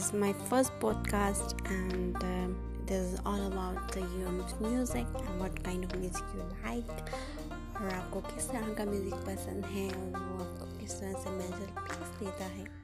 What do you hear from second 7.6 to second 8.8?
और आपको किस तरह